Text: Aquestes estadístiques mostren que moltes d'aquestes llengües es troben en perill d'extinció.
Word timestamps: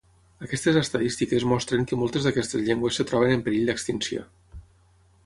Aquestes 0.45 0.79
estadístiques 0.79 1.45
mostren 1.51 1.85
que 1.91 1.99
moltes 2.03 2.25
d'aquestes 2.29 2.63
llengües 2.71 2.99
es 3.05 3.09
troben 3.13 3.35
en 3.37 3.45
perill 3.49 3.71
d'extinció. 3.73 4.29